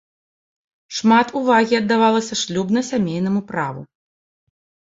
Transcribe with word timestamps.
Шмат 0.99 1.27
увагі 1.41 1.79
аддавалася 1.81 2.39
шлюбна-сямейнаму 2.41 3.41
праву. 3.55 3.81